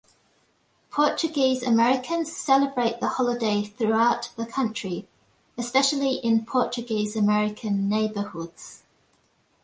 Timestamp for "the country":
4.35-5.07